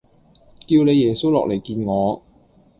[0.65, 2.23] 叫你耶穌落嚟見我